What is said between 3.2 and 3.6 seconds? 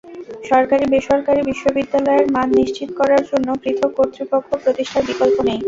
জন্য